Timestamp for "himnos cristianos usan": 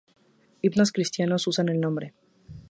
0.63-1.69